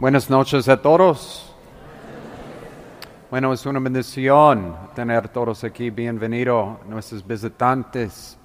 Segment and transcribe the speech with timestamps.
[0.00, 1.52] Buenas noches a todos.
[3.32, 5.90] Bueno, es una bendición tener a todos aquí.
[5.90, 8.38] Bienvenido, nuestros visitantes.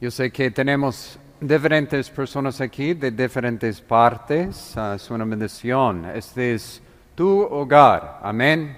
[0.00, 4.76] Yo sé que tenemos diferentes personas aquí de diferentes partes.
[4.76, 6.06] Ah, es una bendición.
[6.06, 6.82] Este es
[7.14, 8.18] tu hogar.
[8.20, 8.76] Amén.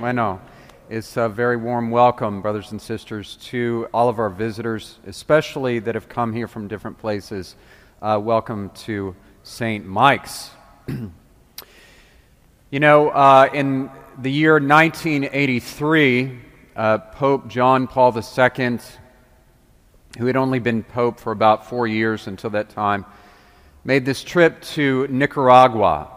[0.00, 0.40] Bueno,
[0.88, 5.94] it's a very warm welcome, brothers and sisters, to all of our visitors, especially that
[5.94, 7.56] have come here from different places.
[8.00, 9.84] Uh, welcome to St.
[9.84, 10.52] Mike's.
[12.70, 16.38] You know, uh, in the year 1983,
[16.76, 18.78] uh, Pope John Paul II,
[20.18, 23.04] who had only been Pope for about four years until that time,
[23.84, 26.08] made this trip to Nicaragua,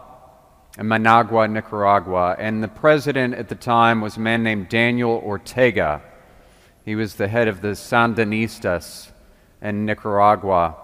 [0.78, 2.36] in Managua, Nicaragua.
[2.38, 6.02] And the president at the time was a man named Daniel Ortega.
[6.84, 9.10] He was the head of the Sandinistas
[9.62, 10.76] in Nicaragua.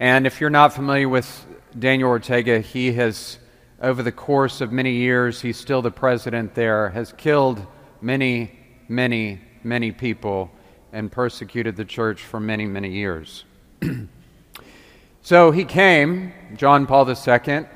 [0.00, 1.46] And if you're not familiar with
[1.78, 3.38] Daniel Ortega, he has
[3.80, 7.66] over the course of many years, he's still the president there, has killed
[8.00, 8.52] many,
[8.88, 10.50] many, many people
[10.92, 13.44] and persecuted the church for many, many years.
[15.22, 17.66] so he came, John Paul II.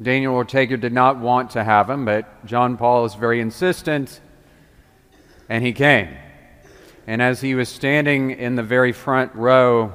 [0.00, 4.20] Daniel Ortega did not want to have him, but John Paul is very insistent,
[5.48, 6.08] and he came.
[7.06, 9.92] And as he was standing in the very front row,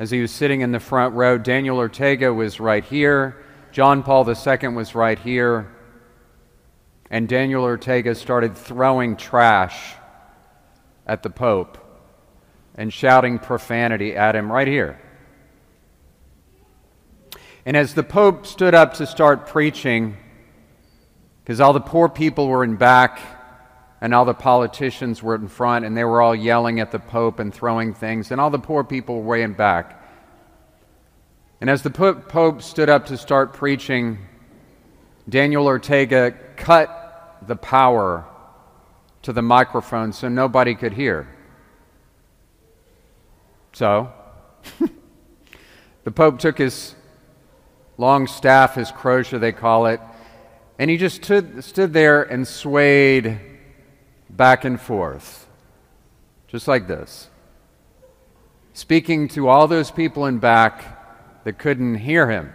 [0.00, 3.36] as he was sitting in the front row, Daniel Ortega was right here.
[3.70, 5.70] John Paul II was right here,
[7.10, 9.92] and Daniel Ortega started throwing trash
[11.06, 11.76] at the Pope
[12.76, 14.98] and shouting profanity at him right here.
[17.66, 20.16] And as the Pope stood up to start preaching,
[21.44, 23.20] because all the poor people were in back
[24.00, 27.38] and all the politicians were in front, and they were all yelling at the Pope
[27.38, 30.02] and throwing things, and all the poor people were way in back.
[31.60, 34.18] And as the Pope stood up to start preaching,
[35.28, 38.24] Daniel Ortega cut the power
[39.22, 41.28] to the microphone so nobody could hear.
[43.74, 44.10] So,
[46.04, 46.94] the Pope took his
[47.98, 50.00] long staff, his crozier, they call it,
[50.78, 53.38] and he just stood, stood there and swayed
[54.36, 55.46] back and forth,
[56.48, 57.28] just like this,
[58.72, 62.52] speaking to all those people in back that couldn't hear him.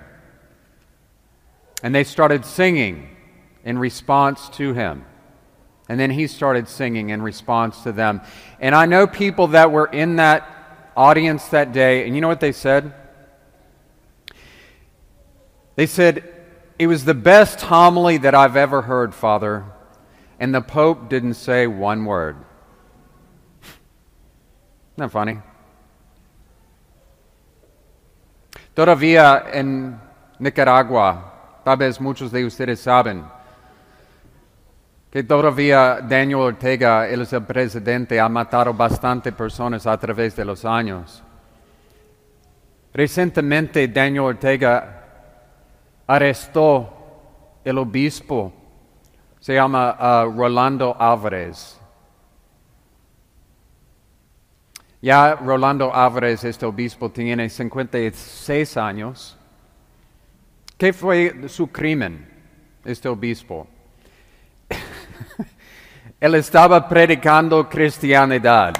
[1.84, 3.16] And they started singing
[3.64, 5.06] in response to him.
[5.88, 8.22] And then he started singing in response to them.
[8.60, 10.50] And I know people that were in that
[10.98, 12.94] audience that day, and you know what they said?
[15.76, 16.24] They said,
[16.80, 19.66] It was the best homily that I've ever heard, Father.
[20.40, 22.36] And the Pope didn't say one word.
[24.98, 25.40] Isn't that funny?
[28.74, 30.00] Todavía en
[30.40, 33.24] Nicaragua, tal vez muchos de ustedes saben
[35.16, 41.24] que todavía Daniel Ortega, el presidente, ha matado bastante personas a través de los años.
[42.94, 45.04] Recientemente Daniel Ortega
[46.06, 46.90] arrestó
[47.64, 48.52] el obispo,
[49.46, 51.80] se llama uh, Rolando Álvarez.
[55.00, 59.38] Ya Rolando Álvarez, este obispo, tiene 56 años.
[60.76, 62.28] ¿Qué fue su crimen,
[62.84, 63.68] este obispo?
[66.20, 68.74] Él estaba predicando cristianidad.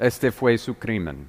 [0.00, 1.28] Este fue su crimen.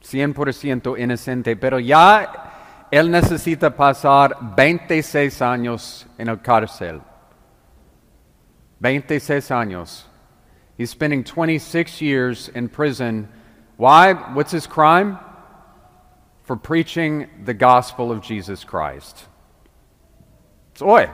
[0.00, 2.45] 100% inocente, pero ya
[2.90, 7.00] él necesita pasar 26 años en el cárcel.
[8.80, 10.06] 26 años
[10.76, 13.28] He's spending 26 years in prison.
[13.76, 14.12] Why?
[14.12, 15.18] What's his crime?
[16.42, 19.26] For preaching the gospel of Jesus Christ.
[20.74, 21.06] So, hoy.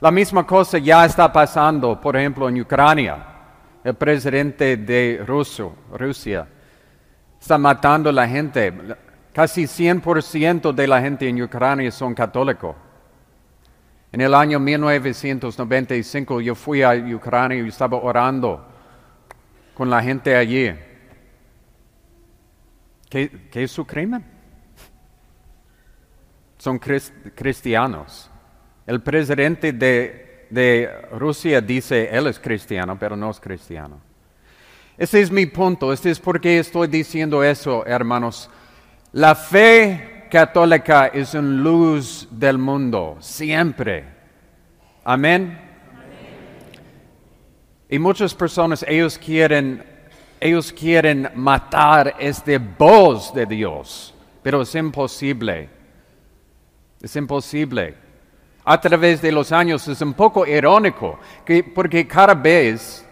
[0.00, 3.24] La misma cosa ya está pasando, por ejemplo, en Ucrania.
[3.84, 6.46] El presidente de Rusia
[7.40, 8.72] está matando a la gente.
[9.32, 12.76] Casi 100% de la gente en Ucrania son católicos.
[14.12, 18.62] En el año 1995 yo fui a Ucrania y estaba orando
[19.72, 20.70] con la gente allí.
[23.08, 24.22] ¿Qué, es su crimen?
[26.58, 28.30] Son cristianos.
[28.86, 33.98] El presidente de, de Rusia dice, él es cristiano, pero no es cristiano.
[34.98, 35.90] Ese es mi punto.
[35.90, 38.50] Este es por qué estoy diciendo eso, hermanos.
[39.12, 44.06] La fe católica es una luz del mundo, siempre.
[45.04, 45.60] Amén.
[47.90, 49.84] Y muchas personas, ellos quieren,
[50.40, 55.68] ellos quieren matar este voz de Dios, pero es imposible.
[57.02, 57.94] Es imposible.
[58.64, 63.06] A través de los años es un poco irónico, que, porque cada vez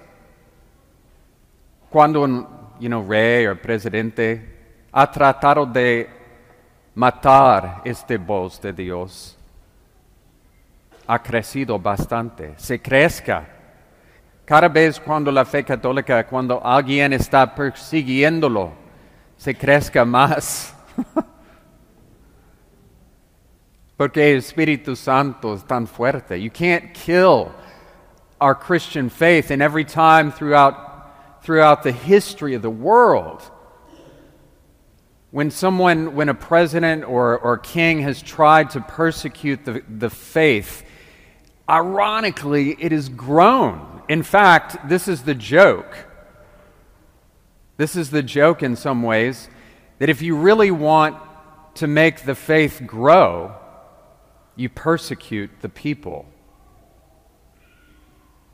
[1.91, 4.50] cuando un rey o presidente
[4.93, 6.09] ha tratado de
[6.95, 9.37] matar este voz de Dios,
[11.07, 13.47] ha crecido bastante, se crezca.
[14.45, 18.73] Cada vez cuando la fe católica, cuando alguien está persiguiéndolo,
[19.37, 20.75] se crezca más.
[23.97, 26.41] Porque el Espíritu Santo es tan fuerte.
[26.41, 27.53] You can't kill
[28.41, 33.43] our Christian faith, and every time throughout, throughout the history of the world,
[35.31, 40.85] when someone, when a president or, or king has tried to persecute the, the faith,
[41.69, 44.03] ironically, it has grown.
[44.09, 46.07] In fact, this is the joke.
[47.77, 49.49] This is the joke in some ways
[50.01, 51.17] that if you really want
[51.75, 53.55] to make the faith grow,
[54.57, 56.27] you persecute the people.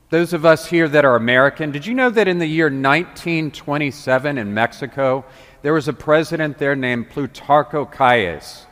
[0.09, 4.37] Those of us here that are American, did you know that in the year 1927
[4.37, 5.25] in Mexico,
[5.63, 8.65] there was a president there named Plutarco Calles?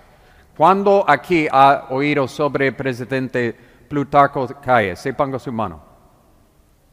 [0.58, 3.54] ¿Cuándo aquí ha oído sobre presidente
[3.90, 5.00] Plutarco Calles?
[5.00, 5.82] Se ponga su mano.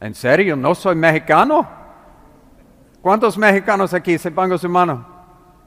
[0.01, 0.57] ¿En serio?
[0.57, 1.65] ¿No soy mexicano?
[3.01, 4.17] ¿Cuántos mexicanos aquí?
[4.17, 5.05] Se ponga su mano.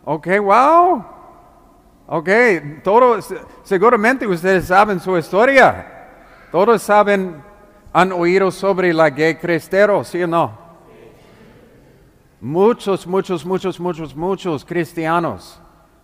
[0.05, 1.05] Ok, wow.
[2.08, 2.28] Ok,
[2.84, 3.34] todos,
[3.64, 5.87] seguramente ustedes saben su historia.
[6.52, 7.43] Todos saben,
[7.97, 10.53] han oído sobre la gay cristero, ¿sí o no?
[12.43, 15.59] Muchos, muchos, muchos, muchos, muchos cristianos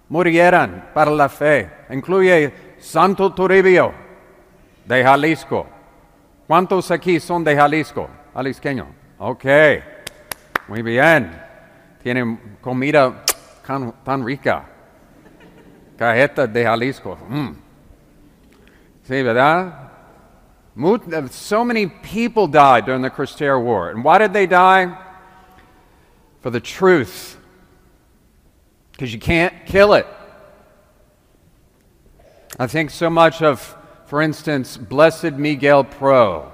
[0.09, 1.71] murieron para la fe.
[1.91, 3.93] Incluye Santo Toribio
[4.87, 5.67] de Jalisco.
[6.47, 8.09] ¿Cuántos aquí son de Jalisco?
[8.33, 8.87] Jalisqueño.
[9.19, 9.45] Ok,
[10.69, 11.31] muy bien.
[12.03, 13.23] Tienen comida
[14.03, 14.65] tan rica.
[15.99, 17.19] Cajeta de Jalisco.
[17.29, 17.51] Mm.
[19.03, 19.82] Sí, ¿verdad?
[20.81, 23.91] Uh, so many people died during the Cristero War.
[23.91, 24.99] And why did they die?
[26.41, 27.37] For the truth.
[28.93, 30.07] Because you can't kill it.
[32.59, 33.77] I think so much of,
[34.07, 36.53] for instance, Blessed Miguel Pro,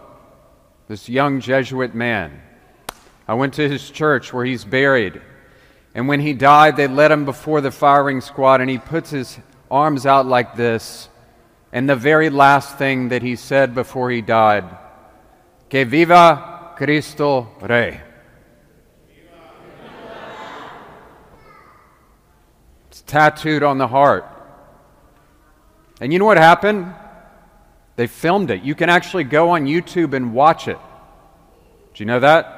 [0.87, 2.41] this young Jesuit man.
[3.27, 5.21] I went to his church where he's buried.
[5.95, 9.39] And when he died, they led him before the firing squad, and he puts his
[9.71, 11.09] arms out like this.
[11.73, 14.65] And the very last thing that he said before he died,
[15.69, 18.01] Que viva Cristo Rey.
[22.89, 24.27] It's tattooed on the heart.
[26.01, 26.95] And you know what happened?
[27.97, 28.63] They filmed it.
[28.63, 30.79] You can actually go on YouTube and watch it.
[31.95, 32.55] Do you know that?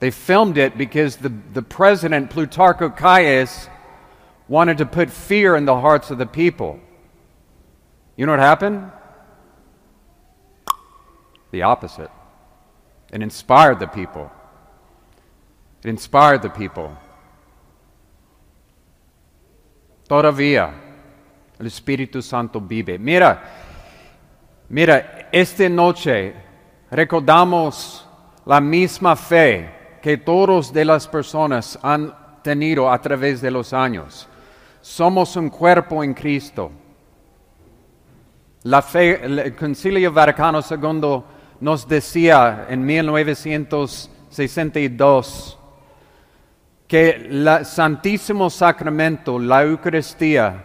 [0.00, 3.68] They filmed it because the, the president, Plutarco Calles,
[4.48, 6.80] wanted to put fear in the hearts of the people.
[8.16, 8.90] You know what happened?
[11.50, 12.10] The opposite.
[13.12, 14.30] It inspired the people.
[15.84, 16.96] It inspired the people.
[20.08, 20.72] Todavía
[21.58, 22.98] el Espíritu Santo vive.
[22.98, 23.42] Mira,
[24.68, 26.34] mira, esta noche
[26.90, 28.06] recordamos
[28.44, 34.28] la misma fe que todos de las personas han tenido a través de los años.
[34.80, 36.72] Somos un cuerpo en Cristo.
[38.64, 41.22] La fe, el Concilio Vaticano II
[41.60, 45.58] nos decía en 1962
[46.86, 50.64] que el Santísimo Sacramento, la Eucaristía,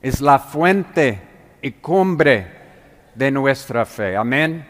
[0.00, 1.22] es la fuente
[1.62, 2.46] y cumbre
[3.14, 4.16] de nuestra fe.
[4.16, 4.66] Amén.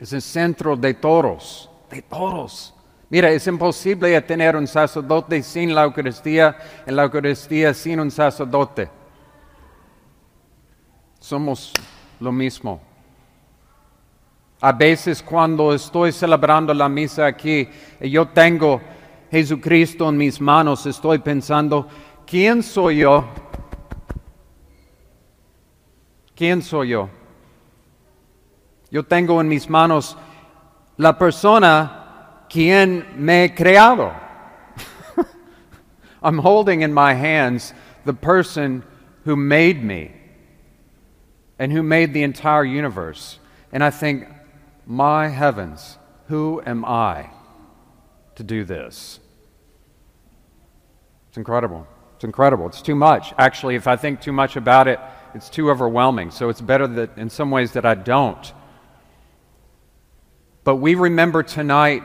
[0.00, 2.74] Es el centro de todos de todos.
[3.08, 8.88] Mira, es imposible tener un sacerdote sin la Eucaristía y la Eucaristía sin un sacerdote.
[11.20, 11.74] Somos
[12.18, 12.80] lo mismo.
[14.62, 17.68] A veces cuando estoy celebrando la misa aquí
[18.00, 18.80] yo tengo
[19.30, 21.86] Jesucristo en mis manos, estoy pensando,
[22.26, 23.24] ¿quién soy yo?
[26.34, 27.08] ¿Quién soy yo?
[28.90, 30.16] Yo tengo en mis manos
[30.96, 34.10] la persona quien me creado.
[36.22, 37.74] I'm holding in my hands
[38.04, 38.82] the person
[39.24, 40.19] who made me
[41.60, 43.38] and who made the entire universe.
[43.70, 44.26] And I think,
[44.86, 45.98] my heavens,
[46.28, 47.28] who am I
[48.36, 49.20] to do this?
[51.28, 51.86] It's incredible.
[52.16, 52.66] It's incredible.
[52.66, 53.34] It's too much.
[53.36, 54.98] Actually, if I think too much about it,
[55.34, 56.30] it's too overwhelming.
[56.30, 58.52] So it's better that in some ways that I don't.
[60.64, 62.02] But we remember tonight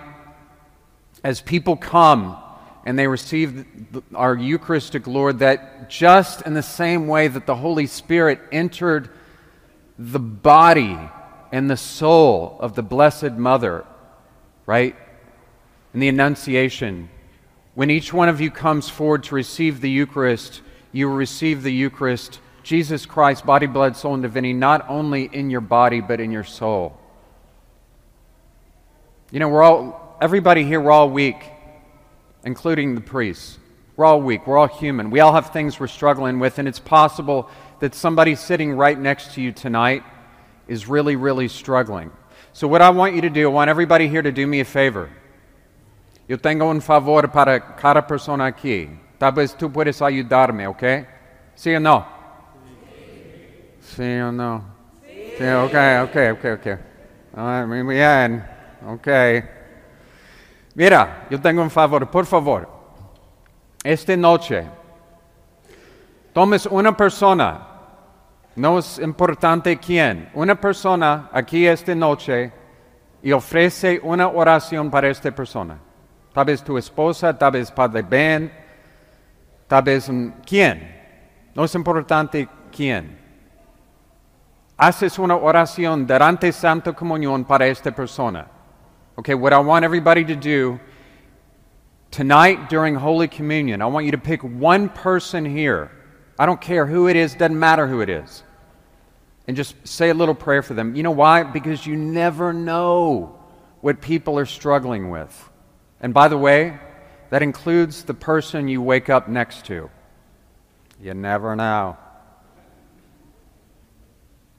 [1.23, 2.37] as people come
[2.85, 3.65] and they receive
[4.13, 9.09] our Eucharistic Lord, that just in the same way that the Holy Spirit entered
[9.97, 10.97] the body
[11.51, 13.85] and the soul of the Blessed Mother,
[14.65, 14.95] right?
[15.93, 17.09] In the Annunciation,
[17.75, 20.61] when each one of you comes forward to receive the Eucharist,
[20.91, 25.61] you receive the Eucharist, Jesus Christ, body, blood, soul, and divinity, not only in your
[25.61, 26.97] body, but in your soul.
[29.31, 31.37] You know, we're all, everybody here, we're all weak,
[32.43, 33.59] including the priests.
[33.95, 34.45] We're all weak.
[34.45, 35.09] We're all human.
[35.09, 39.33] We all have things we're struggling with, and it's possible that somebody sitting right next
[39.35, 40.03] to you tonight
[40.67, 42.11] is really, really struggling.
[42.53, 44.65] So, what I want you to do, I want everybody here to do me a
[44.65, 45.09] favor.
[46.27, 48.89] Yo tengo un favor para cada persona aquí.
[49.19, 51.07] Tal vez tú puedes ayudarme, ¿ok?
[51.55, 52.05] ¿Sí o no?
[53.79, 54.63] ¿Sí o no?
[55.37, 57.67] Sí, ok, ok, ok, ok.
[57.67, 58.43] muy bien,
[58.87, 59.07] ok.
[60.75, 62.67] Mira, yo tengo un favor, por favor.
[63.83, 64.65] Esta noche,
[66.35, 67.65] tomes una persona,
[68.57, 72.51] no es importante quién, una persona aquí esta noche
[73.23, 75.79] y ofrece una oración para esta persona.
[76.33, 78.51] Tal vez tu esposa, tal vez Padre Ben,
[79.65, 80.11] tal vez
[80.45, 80.93] quién.
[81.55, 83.17] No es importante quién.
[84.75, 88.45] Haces una oración durante Santa Comunión para esta persona.
[89.15, 90.81] Okay, what I want everybody to do
[92.11, 95.89] tonight during Holy Communion, I want you to pick one person here.
[96.37, 98.43] I don't care who it is, doesn't matter who it is.
[99.47, 100.95] And just say a little prayer for them.
[100.95, 101.43] You know why?
[101.43, 103.39] Because you never know
[103.81, 105.49] what people are struggling with.
[106.01, 106.79] And by the way,
[107.29, 109.89] that includes the person you wake up next to.
[111.01, 111.97] You never know.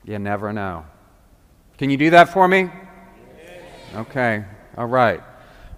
[0.05, 0.87] You never know.
[1.79, 2.71] Can you do that for me?
[3.95, 4.45] Okay,
[4.77, 5.21] all right.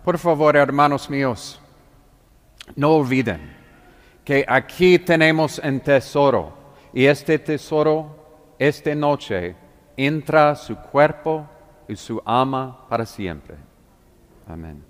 [0.05, 1.57] Por favor, hermanos míos,
[2.76, 3.58] no olviden
[4.29, 6.53] que aquí tenemos un tesoro
[6.93, 9.57] y este tesoro esta noche
[9.97, 11.49] entra su cuerpo
[11.89, 13.57] y su alma para siempre.
[14.47, 14.88] Amén.